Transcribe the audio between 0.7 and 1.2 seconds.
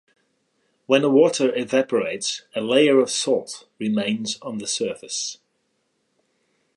When the